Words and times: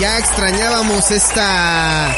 Ya 0.00 0.16
extrañábamos 0.16 1.10
esta 1.10 2.16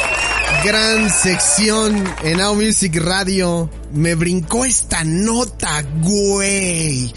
gran 0.63 1.11
sección 1.11 2.15
en 2.23 2.39
Now 2.39 2.55
Music 2.55 2.95
Radio. 2.95 3.69
Me 3.93 4.15
brincó 4.15 4.65
esta 4.65 5.03
nota, 5.03 5.83
güey. 6.01 7.13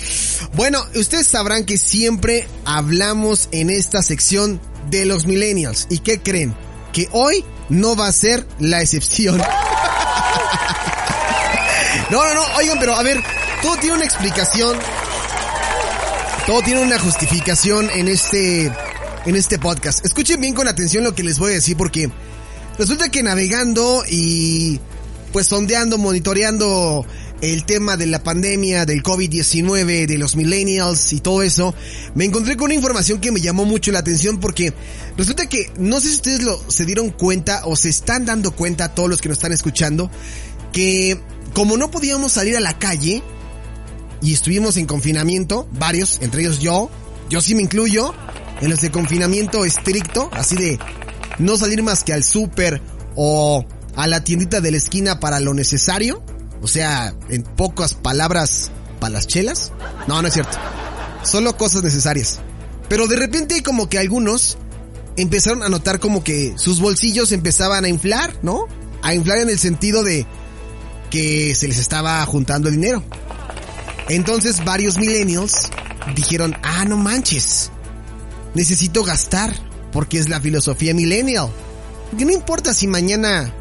Bueno, 0.53 0.83
ustedes 0.95 1.27
sabrán 1.27 1.65
que 1.65 1.77
siempre 1.77 2.47
hablamos 2.65 3.47
en 3.51 3.69
esta 3.69 4.01
sección 4.01 4.59
de 4.89 5.05
los 5.05 5.27
millennials. 5.27 5.85
¿Y 5.91 5.99
qué 5.99 6.19
creen? 6.19 6.55
Que 6.93 7.09
hoy 7.11 7.45
no 7.69 7.95
va 7.95 8.07
a 8.07 8.11
ser 8.11 8.47
la 8.57 8.81
excepción. 8.81 9.39
No, 12.11 12.23
no, 12.23 12.35
no, 12.35 12.43
oigan, 12.57 12.77
pero 12.79 12.93
a 12.93 13.01
ver, 13.01 13.19
todo 13.63 13.77
tiene 13.77 13.95
una 13.95 14.05
explicación. 14.05 14.77
Todo 16.45 16.61
tiene 16.61 16.81
una 16.81 16.99
justificación 16.99 17.89
en 17.89 18.07
este 18.07 18.71
en 19.25 19.35
este 19.35 19.59
podcast. 19.59 20.05
Escuchen 20.05 20.39
bien 20.39 20.53
con 20.53 20.67
atención 20.67 21.03
lo 21.03 21.15
que 21.15 21.23
les 21.23 21.39
voy 21.39 21.51
a 21.51 21.55
decir 21.55 21.75
porque 21.77 22.09
resulta 22.77 23.09
que 23.09 23.23
navegando 23.23 24.03
y 24.09 24.79
pues 25.31 25.47
sondeando, 25.47 25.97
monitoreando 25.97 27.05
el 27.41 27.65
tema 27.65 27.97
de 27.97 28.05
la 28.05 28.23
pandemia, 28.23 28.85
del 28.85 29.03
COVID-19, 29.03 30.05
de 30.05 30.17
los 30.17 30.35
millennials 30.35 31.11
y 31.11 31.19
todo 31.19 31.43
eso, 31.43 31.75
me 32.13 32.25
encontré 32.25 32.55
con 32.55 32.65
una 32.65 32.75
información 32.75 33.19
que 33.19 33.31
me 33.31 33.41
llamó 33.41 33.65
mucho 33.65 33.91
la 33.91 33.99
atención 33.99 34.39
porque 34.39 34.73
resulta 35.17 35.47
que 35.47 35.71
no 35.77 35.99
sé 35.99 36.07
si 36.09 36.15
ustedes 36.15 36.43
lo 36.43 36.59
se 36.69 36.85
dieron 36.85 37.09
cuenta 37.09 37.63
o 37.65 37.75
se 37.75 37.89
están 37.89 38.25
dando 38.25 38.51
cuenta 38.51 38.93
todos 38.93 39.09
los 39.09 39.21
que 39.21 39.29
nos 39.29 39.37
están 39.37 39.51
escuchando 39.51 40.09
que 40.71 41.19
como 41.53 41.77
no 41.77 41.91
podíamos 41.91 42.31
salir 42.31 42.55
a 42.57 42.61
la 42.61 42.77
calle 42.77 43.21
y 44.21 44.33
estuvimos 44.33 44.77
en 44.77 44.85
confinamiento, 44.85 45.67
varios, 45.73 46.19
entre 46.21 46.41
ellos 46.41 46.59
yo, 46.59 46.89
yo 47.29 47.41
sí 47.41 47.55
me 47.55 47.61
incluyo, 47.61 48.13
en 48.61 48.69
los 48.69 48.81
de 48.81 48.91
confinamiento 48.91 49.65
estricto, 49.65 50.29
así 50.33 50.55
de 50.55 50.79
no 51.39 51.57
salir 51.57 51.83
más 51.83 52.03
que 52.03 52.13
al 52.13 52.23
súper 52.23 52.81
o 53.15 53.65
a 53.95 54.07
la 54.07 54.23
tiendita 54.23 54.61
de 54.61 54.71
la 54.71 54.77
esquina 54.77 55.19
para 55.19 55.39
lo 55.39 55.53
necesario, 55.53 56.23
o 56.61 56.67
sea, 56.67 57.13
en 57.29 57.43
pocas 57.43 57.93
palabras, 57.93 58.71
para 58.99 59.13
las 59.13 59.27
chelas. 59.27 59.71
No, 60.07 60.21
no 60.21 60.27
es 60.27 60.33
cierto. 60.33 60.57
Solo 61.23 61.57
cosas 61.57 61.83
necesarias. 61.83 62.39
Pero 62.89 63.07
de 63.07 63.15
repente 63.15 63.63
como 63.63 63.89
que 63.89 63.99
algunos 63.99 64.57
empezaron 65.17 65.63
a 65.63 65.69
notar 65.69 65.99
como 65.99 66.23
que 66.23 66.53
sus 66.57 66.79
bolsillos 66.79 67.31
empezaban 67.31 67.85
a 67.85 67.89
inflar, 67.89 68.33
¿no? 68.41 68.67
A 69.01 69.13
inflar 69.13 69.39
en 69.39 69.49
el 69.49 69.59
sentido 69.59 70.03
de 70.03 70.25
que 71.09 71.55
se 71.55 71.67
les 71.67 71.77
estaba 71.77 72.25
juntando 72.25 72.69
dinero. 72.69 73.03
Entonces 74.09 74.63
varios 74.63 74.97
millennials 74.97 75.69
dijeron, 76.15 76.55
ah, 76.61 76.85
no 76.85 76.97
manches, 76.97 77.71
necesito 78.55 79.03
gastar, 79.03 79.53
porque 79.91 80.17
es 80.17 80.29
la 80.29 80.41
filosofía 80.41 80.93
millennial. 80.93 81.49
Que 82.17 82.25
no 82.25 82.31
importa 82.31 82.73
si 82.73 82.87
mañana, 82.87 83.53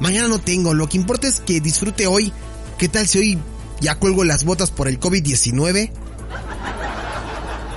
mañana 0.00 0.28
no 0.28 0.40
tengo, 0.40 0.72
lo 0.72 0.88
que 0.88 0.96
importa 0.96 1.28
es 1.28 1.40
que 1.40 1.60
disfrute 1.60 2.06
hoy. 2.06 2.32
¿Qué 2.78 2.88
tal 2.88 3.06
si 3.06 3.18
hoy 3.18 3.38
ya 3.80 3.96
cuelgo 3.96 4.24
las 4.24 4.44
botas 4.44 4.70
por 4.70 4.88
el 4.88 4.98
COVID-19? 4.98 5.90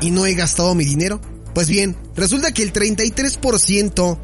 Y 0.01 0.11
no 0.11 0.25
he 0.25 0.33
gastado 0.35 0.75
mi 0.75 0.85
dinero. 0.85 1.19
Pues 1.53 1.67
bien, 1.67 1.97
resulta 2.15 2.53
que 2.53 2.63
el 2.63 2.71
33% 2.71 4.17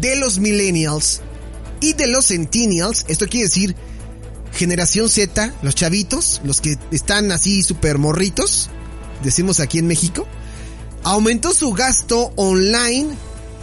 de 0.00 0.16
los 0.16 0.38
millennials 0.38 1.22
y 1.80 1.94
de 1.94 2.06
los 2.06 2.26
centennials, 2.28 3.04
esto 3.08 3.26
quiere 3.26 3.46
decir 3.46 3.76
generación 4.52 5.08
Z, 5.08 5.54
los 5.62 5.74
chavitos, 5.74 6.40
los 6.44 6.60
que 6.60 6.78
están 6.90 7.30
así 7.32 7.62
super 7.62 7.98
morritos, 7.98 8.70
decimos 9.22 9.60
aquí 9.60 9.78
en 9.78 9.86
México, 9.86 10.26
aumentó 11.06 11.54
su 11.54 11.72
gasto 11.72 12.32
online 12.34 13.14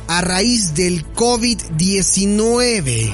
a 0.07 0.21
raíz 0.21 0.73
del 0.75 1.05
COVID-19. 1.13 3.13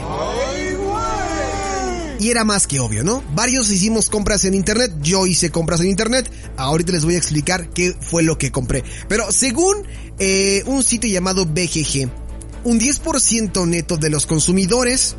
Y 2.20 2.30
era 2.30 2.44
más 2.44 2.68
que 2.68 2.80
obvio, 2.80 3.04
¿no? 3.04 3.24
Varios 3.34 3.72
hicimos 3.72 4.12
compras 4.12 4.46
en 4.46 4.54
internet, 4.54 4.92
yo 5.02 5.26
hice 5.26 5.50
compras 5.50 5.80
en 5.80 5.88
internet, 5.88 6.32
ahorita 6.58 6.92
les 6.92 7.06
voy 7.06 7.16
a 7.16 7.18
explicar 7.18 7.70
qué 7.70 7.96
fue 8.00 8.22
lo 8.22 8.38
que 8.38 8.52
compré. 8.52 8.84
Pero 9.08 9.32
según 9.32 9.78
eh, 10.20 10.62
un 10.68 10.84
sitio 10.84 11.10
llamado 11.10 11.48
BGG, 11.48 12.08
un 12.66 12.80
10% 12.80 13.68
neto 13.68 13.98
de 13.98 14.12
los 14.12 14.28
consumidores 14.28 15.16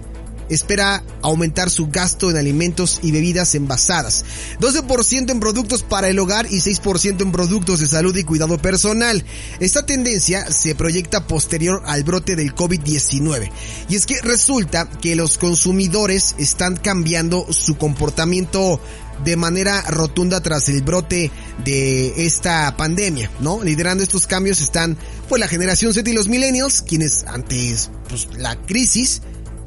espera 0.50 1.02
aumentar 1.22 1.70
su 1.70 1.88
gasto 1.88 2.30
en 2.30 2.36
alimentos 2.36 3.00
y 3.02 3.12
bebidas 3.12 3.54
envasadas, 3.54 4.24
12% 4.60 5.30
en 5.30 5.40
productos 5.40 5.82
para 5.82 6.08
el 6.08 6.18
hogar 6.18 6.46
y 6.46 6.58
6% 6.58 7.22
en 7.22 7.32
productos 7.32 7.80
de 7.80 7.86
salud 7.86 8.14
y 8.16 8.24
cuidado 8.24 8.58
personal. 8.58 9.24
Esta 9.60 9.86
tendencia 9.86 10.50
se 10.50 10.74
proyecta 10.74 11.26
posterior 11.26 11.82
al 11.86 12.04
brote 12.04 12.36
del 12.36 12.54
COVID-19. 12.54 13.50
Y 13.88 13.96
es 13.96 14.06
que 14.06 14.20
resulta 14.22 14.88
que 14.88 15.16
los 15.16 15.38
consumidores 15.38 16.34
están 16.38 16.76
cambiando 16.76 17.46
su 17.52 17.76
comportamiento 17.76 18.80
de 19.24 19.36
manera 19.36 19.82
rotunda 19.82 20.40
tras 20.40 20.68
el 20.68 20.82
brote 20.82 21.30
de 21.64 22.24
esta 22.24 22.74
pandemia, 22.76 23.30
¿no? 23.40 23.62
Liderando 23.62 24.02
estos 24.02 24.26
cambios 24.26 24.60
están 24.60 24.96
pues 25.28 25.40
la 25.40 25.48
generación 25.48 25.92
Z 25.92 26.08
y 26.08 26.14
los 26.14 26.28
millennials, 26.28 26.82
quienes 26.82 27.24
antes 27.24 27.90
pues 28.08 28.28
la 28.38 28.56
crisis 28.56 29.22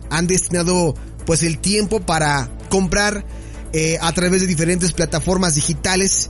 han 0.09 0.28
destinado 0.28 0.96
pues 1.25 1.44
el 1.44 1.59
tiempo 1.59 2.02
para 2.02 2.50
comprar 2.69 3.25
eh, 3.72 3.97
a 4.02 4.12
través 4.14 4.41
de 4.41 4.47
diferentes 4.47 4.94
plataformas 4.94 5.56
digitales 5.56 6.30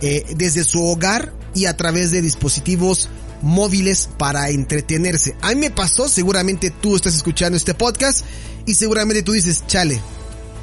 eh, 0.00 0.24
desde 0.36 0.64
su 0.64 0.84
hogar 0.84 1.32
y 1.54 1.66
a 1.66 1.76
través 1.76 2.10
de 2.10 2.22
dispositivos 2.22 3.08
móviles 3.40 4.08
para 4.18 4.48
entretenerse. 4.50 5.36
A 5.40 5.50
mí 5.50 5.56
me 5.56 5.70
pasó, 5.70 6.08
seguramente 6.08 6.70
tú 6.70 6.96
estás 6.96 7.14
escuchando 7.14 7.56
este 7.56 7.74
podcast 7.74 8.24
y 8.66 8.74
seguramente 8.74 9.22
tú 9.22 9.32
dices, 9.32 9.66
chale, 9.66 10.00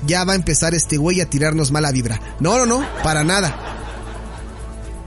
ya 0.07 0.23
va 0.23 0.33
a 0.33 0.35
empezar 0.35 0.73
este 0.73 0.97
güey 0.97 1.21
a 1.21 1.29
tirarnos 1.29 1.71
mala 1.71 1.91
vibra. 1.91 2.19
No, 2.39 2.57
no, 2.57 2.65
no, 2.65 2.85
para 3.03 3.23
nada. 3.23 3.55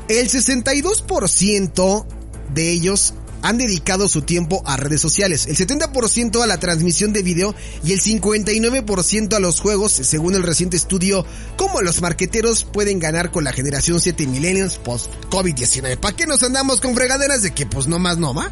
El 0.08 0.28
62% 0.28 2.06
de 2.52 2.70
ellos 2.70 3.14
han 3.42 3.58
dedicado 3.58 4.08
su 4.08 4.22
tiempo 4.22 4.62
a 4.64 4.76
redes 4.76 5.00
sociales, 5.00 5.46
el 5.46 5.56
70% 5.56 6.42
a 6.42 6.46
la 6.46 6.58
transmisión 6.58 7.12
de 7.12 7.22
video 7.22 7.54
y 7.84 7.92
el 7.92 8.00
59% 8.00 9.34
a 9.34 9.40
los 9.40 9.60
juegos, 9.60 9.92
según 9.92 10.34
el 10.34 10.42
reciente 10.42 10.76
estudio 10.76 11.26
Cómo 11.56 11.80
los 11.80 12.00
marqueteros 12.00 12.64
pueden 12.64 12.98
ganar 12.98 13.30
con 13.30 13.44
la 13.44 13.52
generación 13.52 14.00
7 14.00 14.26
millennials 14.26 14.78
post 14.78 15.12
COVID-19. 15.30 15.98
¿Para 15.98 16.16
qué 16.16 16.26
nos 16.26 16.42
andamos 16.42 16.80
con 16.80 16.94
fregaderas 16.94 17.42
de 17.42 17.52
que 17.52 17.66
pues 17.66 17.86
no 17.86 17.98
más 17.98 18.18
no 18.18 18.34
va? 18.34 18.50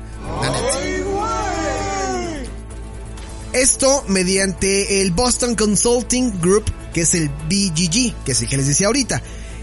Esto 3.52 4.04
mediante 4.06 5.00
el 5.00 5.10
Boston 5.10 5.56
Consulting 5.56 6.40
Group, 6.40 6.64
que 6.92 7.02
es 7.02 7.14
el 7.14 7.28
BGG, 7.28 8.14
que 8.24 8.32
es 8.32 8.42
el 8.42 8.48
que 8.48 8.56
les 8.56 8.68
decía 8.68 8.86
ahorita. 8.86 9.22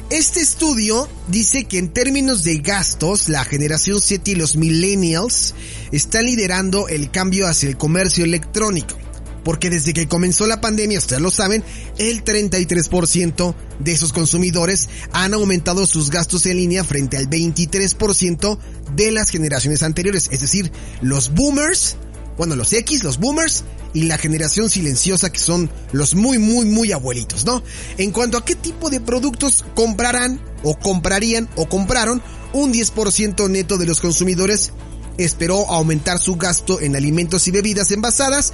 Este 0.09 0.39
estudio 0.39 1.09
dice 1.27 1.65
que 1.65 1.77
en 1.77 1.89
términos 1.89 2.45
de 2.45 2.59
gastos, 2.59 3.27
la 3.27 3.43
generación 3.43 3.99
7 4.01 4.31
y 4.31 4.35
los 4.35 4.55
millennials 4.55 5.53
están 5.91 6.25
liderando 6.25 6.87
el 6.87 7.11
cambio 7.11 7.45
hacia 7.45 7.67
el 7.67 7.75
comercio 7.77 8.23
electrónico. 8.23 8.95
porque 9.43 9.69
desde 9.69 9.93
que 9.93 10.09
comenzó 10.09 10.45
la 10.45 10.59
pandemia, 10.59 10.99
ustedes 10.99 11.21
lo 11.21 11.31
saben, 11.31 11.63
el 11.97 12.21
33% 12.25 13.55
de 13.79 13.91
esos 13.93 14.11
consumidores 14.11 14.89
han 15.13 15.33
aumentado 15.33 15.85
sus 15.85 16.09
gastos 16.09 16.45
en 16.47 16.57
línea 16.57 16.83
frente 16.83 17.15
al 17.15 17.29
23% 17.29 18.59
de 18.93 19.11
las 19.11 19.29
generaciones 19.29 19.83
anteriores, 19.83 20.27
es 20.33 20.41
decir, 20.41 20.69
los 21.01 21.33
boomers, 21.33 21.95
bueno, 22.37 22.55
los 22.55 22.71
X, 22.73 23.03
los 23.03 23.17
boomers 23.17 23.63
y 23.93 24.03
la 24.03 24.17
generación 24.17 24.69
silenciosa 24.69 25.31
que 25.31 25.39
son 25.39 25.69
los 25.91 26.15
muy, 26.15 26.37
muy, 26.37 26.65
muy 26.65 26.91
abuelitos, 26.91 27.45
¿no? 27.45 27.63
En 27.97 28.11
cuanto 28.11 28.37
a 28.37 28.45
qué 28.45 28.55
tipo 28.55 28.89
de 28.89 29.01
productos 29.01 29.65
comprarán 29.75 30.39
o 30.63 30.77
comprarían 30.77 31.49
o 31.55 31.67
compraron, 31.67 32.21
un 32.53 32.73
10% 32.73 33.49
neto 33.49 33.77
de 33.77 33.85
los 33.85 33.99
consumidores 33.99 34.71
esperó 35.17 35.69
aumentar 35.71 36.19
su 36.19 36.35
gasto 36.35 36.79
en 36.79 36.95
alimentos 36.95 37.47
y 37.47 37.51
bebidas 37.51 37.91
envasadas 37.91 38.53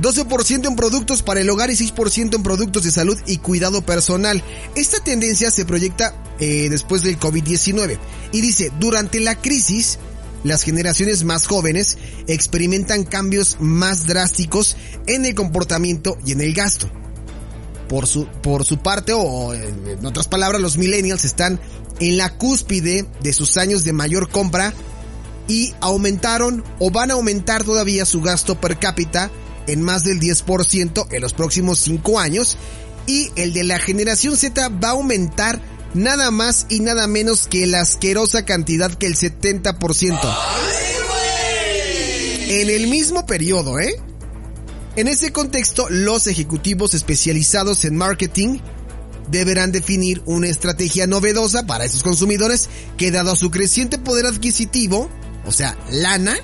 12% 0.00 0.66
en 0.66 0.76
productos 0.76 1.22
para 1.22 1.40
el 1.40 1.50
hogar 1.50 1.70
y 1.70 1.74
6% 1.74 2.34
en 2.34 2.42
productos 2.42 2.82
de 2.82 2.90
salud 2.90 3.18
y 3.26 3.38
cuidado 3.38 3.82
personal. 3.82 4.42
Esta 4.74 5.02
tendencia 5.02 5.50
se 5.50 5.64
proyecta 5.64 6.14
eh, 6.40 6.68
después 6.68 7.02
del 7.02 7.18
COVID-19 7.18 7.98
y 8.32 8.40
dice, 8.40 8.72
durante 8.80 9.20
la 9.20 9.36
crisis, 9.36 9.98
las 10.44 10.62
generaciones 10.62 11.24
más 11.24 11.46
jóvenes 11.46 11.98
experimentan 12.28 13.04
cambios 13.04 13.56
más 13.58 14.06
drásticos 14.06 14.76
en 15.06 15.24
el 15.26 15.34
comportamiento 15.34 16.16
y 16.24 16.32
en 16.32 16.40
el 16.40 16.54
gasto. 16.54 16.88
Por 17.88 18.06
su, 18.06 18.26
por 18.42 18.64
su 18.64 18.78
parte, 18.78 19.12
o 19.14 19.52
en 19.52 20.04
otras 20.06 20.28
palabras, 20.28 20.60
los 20.60 20.78
millennials 20.78 21.24
están 21.24 21.60
en 22.00 22.16
la 22.16 22.36
cúspide 22.36 23.06
de 23.20 23.32
sus 23.32 23.56
años 23.56 23.84
de 23.84 23.92
mayor 23.92 24.28
compra 24.28 24.72
y 25.48 25.74
aumentaron 25.80 26.64
o 26.78 26.90
van 26.90 27.10
a 27.10 27.14
aumentar 27.14 27.64
todavía 27.64 28.04
su 28.04 28.20
gasto 28.20 28.60
per 28.60 28.78
cápita 28.78 29.30
en 29.66 29.82
más 29.82 30.04
del 30.04 30.20
10% 30.20 31.06
en 31.10 31.20
los 31.22 31.34
próximos 31.34 31.78
5 31.80 32.18
años 32.18 32.56
y 33.06 33.30
el 33.36 33.52
de 33.52 33.64
la 33.64 33.78
generación 33.78 34.36
Z 34.36 34.68
va 34.68 34.88
a 34.88 34.92
aumentar 34.92 35.60
nada 35.94 36.30
más 36.30 36.66
y 36.68 36.80
nada 36.80 37.06
menos 37.06 37.48
que 37.48 37.66
la 37.66 37.80
asquerosa 37.80 38.44
cantidad 38.44 38.92
que 38.92 39.06
el 39.06 39.16
70%. 39.16 40.36
En 42.48 42.70
el 42.70 42.88
mismo 42.88 43.26
periodo, 43.26 43.78
¿eh? 43.78 43.96
En 44.96 45.08
ese 45.08 45.32
contexto, 45.32 45.88
los 45.88 46.26
ejecutivos 46.26 46.94
especializados 46.94 47.84
en 47.84 47.96
marketing 47.96 48.58
deberán 49.30 49.72
definir 49.72 50.22
una 50.26 50.48
estrategia 50.48 51.06
novedosa 51.06 51.66
para 51.66 51.84
esos 51.84 52.02
consumidores 52.02 52.68
que 52.98 53.10
dado 53.10 53.34
su 53.34 53.50
creciente 53.50 53.98
poder 53.98 54.26
adquisitivo, 54.26 55.08
o 55.46 55.52
sea, 55.52 55.76
lana, 55.90 56.36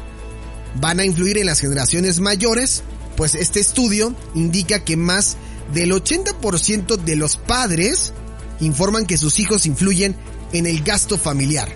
van 0.81 0.99
a 0.99 1.05
influir 1.05 1.39
en 1.39 1.47
las 1.47 1.61
generaciones 1.61 2.21
mayores 2.21 2.83
pues 3.21 3.35
este 3.35 3.61
estudio 3.61 4.15
indica 4.35 4.83
que 4.83 4.97
más 4.97 5.37
del 5.75 5.93
80% 5.93 6.97
de 6.97 7.17
los 7.17 7.37
padres 7.37 8.15
informan 8.61 9.07
que 9.07 9.17
sus 9.17 9.39
hijos 9.39 9.67
influyen 9.67 10.17
en 10.53 10.67
el 10.67 10.83
gasto 10.83 11.19
familiar. 11.19 11.69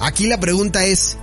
Aquí 0.00 0.26
la 0.26 0.40
pregunta 0.40 0.84
es, 0.84 1.16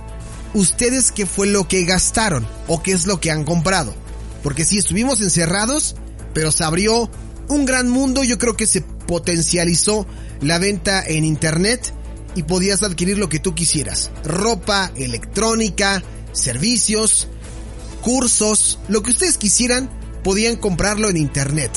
¿ustedes 0.54 1.12
qué 1.12 1.26
fue 1.26 1.46
lo 1.46 1.68
que 1.68 1.84
gastaron 1.84 2.46
o 2.66 2.82
qué 2.82 2.92
es 2.92 3.06
lo 3.06 3.20
que 3.20 3.30
han 3.30 3.44
comprado? 3.44 3.94
Porque 4.42 4.64
si 4.64 4.78
estuvimos 4.78 5.20
encerrados, 5.20 5.96
pero 6.32 6.50
se 6.50 6.64
abrió 6.64 7.10
un 7.48 7.66
gran 7.66 7.88
mundo, 7.88 8.24
yo 8.24 8.38
creo 8.38 8.56
que 8.56 8.66
se 8.66 8.80
potencializó 8.80 10.06
la 10.40 10.58
venta 10.58 11.04
en 11.04 11.24
internet 11.24 11.92
y 12.34 12.44
podías 12.44 12.82
adquirir 12.82 13.18
lo 13.18 13.28
que 13.28 13.40
tú 13.40 13.54
quisieras. 13.54 14.10
Ropa, 14.24 14.92
electrónica, 14.96 16.02
servicios, 16.32 17.28
cursos, 18.00 18.78
lo 18.88 19.02
que 19.02 19.10
ustedes 19.10 19.36
quisieran, 19.36 19.90
podían 20.22 20.56
comprarlo 20.56 21.08
en 21.10 21.16
internet. 21.16 21.72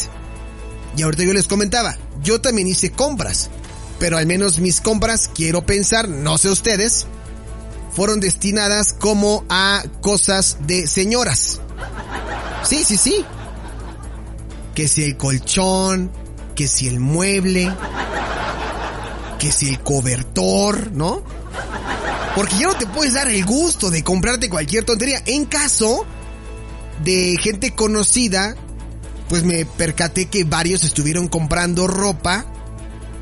Y 0.96 1.02
ahorita 1.02 1.24
yo 1.24 1.34
les 1.34 1.48
comentaba, 1.48 1.98
yo 2.22 2.40
también 2.42 2.68
hice 2.68 2.92
compras, 2.92 3.50
pero 4.00 4.18
al 4.18 4.26
menos 4.26 4.60
mis 4.60 4.82
compras, 4.82 5.30
quiero 5.34 5.66
pensar, 5.66 6.08
no 6.08 6.38
sé 6.38 6.50
ustedes, 6.50 7.08
fueron 7.96 8.20
destinadas 8.20 8.94
como 8.94 9.46
a 9.50 9.84
cosas 10.02 10.58
de 10.62 10.88
señoras. 10.88 11.60
Sí, 12.64 12.84
sí, 12.84 12.98
sí. 12.98 13.26
Que 14.74 14.88
si 14.88 15.04
el 15.04 15.18
colchón, 15.18 16.12
que 16.56 16.68
si 16.68 16.88
el 16.88 17.00
mueble, 17.00 17.72
que 19.40 19.52
si 19.52 19.70
el 19.70 19.80
cobertor, 19.80 20.92
¿no? 20.92 21.22
Porque 22.36 22.58
ya 22.58 22.68
no 22.68 22.76
te 22.76 22.88
puedes 22.88 23.14
dar 23.14 23.28
el 23.28 23.46
gusto 23.46 23.92
de 23.92 24.04
comprarte 24.04 24.50
cualquier 24.50 24.86
tontería. 24.86 25.22
En 25.26 25.46
caso 25.46 26.06
de 27.04 27.38
gente 27.40 27.76
conocida, 27.76 28.56
pues 29.34 29.44
me 29.44 29.66
percaté 29.66 30.28
que 30.28 30.44
varios 30.44 30.84
estuvieron 30.84 31.28
comprando 31.28 31.88
ropa 31.88 32.46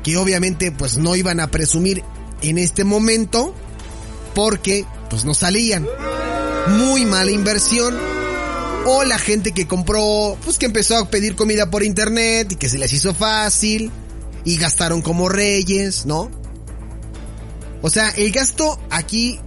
que 0.04 0.18
obviamente 0.18 0.70
pues 0.70 0.98
no 0.98 1.16
iban 1.16 1.40
a 1.40 1.50
presumir 1.50 2.04
en 2.42 2.58
este 2.58 2.84
momento 2.84 3.54
porque 4.34 4.84
pues 5.08 5.24
no 5.24 5.32
salían. 5.32 5.88
Muy 6.68 7.06
mala 7.06 7.30
inversión. 7.30 7.96
O 8.84 9.04
la 9.04 9.18
gente 9.18 9.52
que 9.52 9.66
compró, 9.66 10.36
pues 10.44 10.58
que 10.58 10.66
empezó 10.66 10.98
a 10.98 11.08
pedir 11.08 11.34
comida 11.34 11.70
por 11.70 11.82
internet 11.82 12.52
y 12.52 12.56
que 12.56 12.68
se 12.68 12.76
les 12.76 12.92
hizo 12.92 13.14
fácil 13.14 13.90
y 14.44 14.58
gastaron 14.58 15.00
como 15.00 15.30
reyes, 15.30 16.04
¿no? 16.04 16.30
O 17.80 17.88
sea, 17.88 18.10
el 18.10 18.30
gasto 18.32 18.78
aquí 18.90 19.40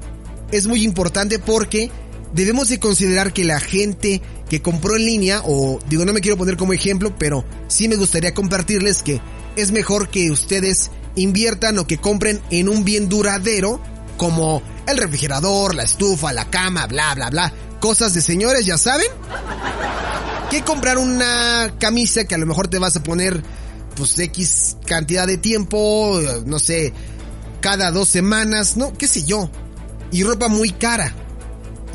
es 0.52 0.66
muy 0.66 0.84
importante 0.84 1.38
porque 1.38 1.92
debemos 2.34 2.70
de 2.70 2.80
considerar 2.80 3.34
que 3.34 3.46
la 3.46 3.60
gente 3.60 4.24
que 4.50 4.62
compró 4.62 4.96
en 4.96 5.06
línea, 5.06 5.42
o 5.44 5.80
digo, 5.90 6.06
no 6.06 6.14
me 6.14 6.22
quiero 6.22 6.38
poner 6.38 6.58
como 6.58 6.74
ejemplo, 6.74 7.16
pero 7.18 7.44
sí 7.68 7.88
me 7.88 7.96
gustaría 7.96 8.34
compartirles 8.34 9.02
que 9.02 9.20
es 9.56 9.72
mejor 9.72 10.10
que 10.10 10.32
ustedes 10.32 10.92
inviertan 11.16 11.80
o 11.80 11.88
que 11.88 11.98
compren 11.98 12.42
en 12.52 12.70
un 12.70 12.84
bien 12.84 13.10
duradero 13.10 13.80
como 14.18 14.62
el 14.88 14.98
refrigerador, 14.98 15.76
la 15.76 15.84
estufa, 15.84 16.34
la 16.34 16.50
cama, 16.50 16.88
bla, 16.88 17.16
bla, 17.16 17.30
bla. 17.30 17.54
Cosas 17.80 18.14
de 18.14 18.22
señores, 18.22 18.66
ya 18.66 18.78
saben. 18.78 19.08
Que 20.50 20.62
comprar 20.62 20.98
una 20.98 21.74
camisa 21.80 22.26
que 22.26 22.36
a 22.36 22.38
lo 22.38 22.46
mejor 22.46 22.68
te 22.68 22.80
vas 22.80 22.96
a 22.96 23.04
poner 23.04 23.42
pues 23.96 24.18
X 24.20 24.78
cantidad 24.86 25.26
de 25.26 25.38
tiempo, 25.38 26.20
no 26.46 26.60
sé, 26.60 26.94
cada 27.62 27.92
dos 27.92 28.10
semanas, 28.10 28.78
no, 28.78 28.94
qué 28.94 29.08
sé 29.08 29.24
yo. 29.24 29.50
Y 30.12 30.24
ropa 30.24 30.48
muy 30.48 30.70
cara. 30.72 31.14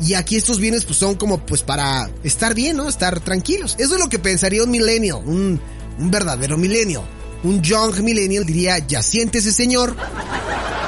Y 0.01 0.15
aquí 0.15 0.35
estos 0.35 0.59
bienes 0.59 0.85
pues 0.85 0.97
son 0.97 1.15
como 1.15 1.45
pues 1.45 1.61
para 1.61 2.09
estar 2.23 2.55
bien, 2.55 2.77
¿no? 2.77 2.89
Estar 2.89 3.19
tranquilos. 3.19 3.75
Eso 3.77 3.95
es 3.95 3.99
lo 3.99 4.09
que 4.09 4.19
pensaría 4.19 4.63
un 4.63 4.71
millennial, 4.71 5.19
un, 5.25 5.59
un 5.99 6.11
verdadero 6.11 6.57
millennial. 6.57 7.03
Un 7.43 7.61
young 7.61 8.01
millennial 8.01 8.45
diría, 8.45 8.79
ya 8.79 9.01
siéntese 9.01 9.51
señor, 9.51 9.95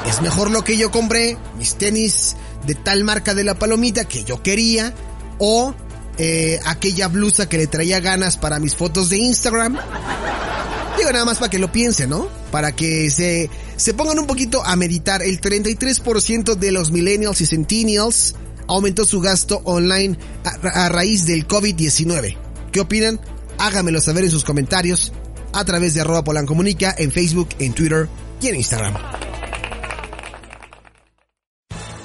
es 0.08 0.20
mejor 0.20 0.50
lo 0.50 0.62
que 0.62 0.76
yo 0.76 0.90
compré, 0.90 1.36
mis 1.58 1.74
tenis 1.76 2.36
de 2.66 2.74
tal 2.74 3.04
marca 3.04 3.34
de 3.34 3.44
la 3.44 3.58
palomita 3.58 4.04
que 4.04 4.24
yo 4.24 4.42
quería, 4.42 4.94
o 5.38 5.74
eh, 6.18 6.60
aquella 6.64 7.08
blusa 7.08 7.48
que 7.48 7.58
le 7.58 7.66
traía 7.66 8.00
ganas 8.00 8.36
para 8.36 8.58
mis 8.58 8.76
fotos 8.76 9.10
de 9.10 9.18
Instagram. 9.18 9.78
Digo 10.96 11.10
nada 11.10 11.24
más 11.24 11.38
para 11.38 11.50
que 11.50 11.58
lo 11.58 11.72
piensen, 11.72 12.10
¿no? 12.10 12.28
Para 12.52 12.72
que 12.72 13.10
se, 13.10 13.50
se 13.76 13.94
pongan 13.94 14.18
un 14.20 14.26
poquito 14.26 14.64
a 14.64 14.76
meditar. 14.76 15.22
El 15.22 15.40
33% 15.40 16.54
de 16.54 16.70
los 16.70 16.92
millennials 16.92 17.40
y 17.40 17.46
centennials 17.46 18.36
aumentó 18.66 19.04
su 19.04 19.20
gasto 19.20 19.60
online 19.64 20.18
a, 20.44 20.88
raíz 20.88 21.26
del 21.26 21.46
COVID-19. 21.46 22.36
¿Qué 22.72 22.80
opinan? 22.80 23.20
Háganmelo 23.58 24.00
saber 24.00 24.24
en 24.24 24.30
sus 24.30 24.44
comentarios 24.44 25.12
a 25.52 25.64
través 25.64 25.94
de 25.94 26.00
arroba 26.00 26.24
polancomunica 26.24 26.94
en 26.98 27.12
Facebook, 27.12 27.50
en 27.58 27.72
Twitter 27.72 28.08
y 28.40 28.48
en 28.48 28.56
Instagram. 28.56 28.94